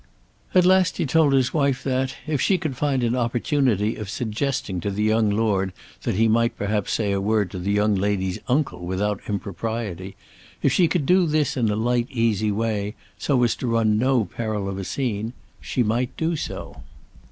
[0.55, 4.79] At last he told his wife that, if she could find an opportunity of suggesting
[4.79, 8.39] to the young Lord that he might perhaps say a word to the young lady's
[8.47, 10.15] uncle without impropriety,
[10.63, 14.25] if she could do this in a light easy way, so as to run no
[14.25, 16.77] peril of a scene, she might do so.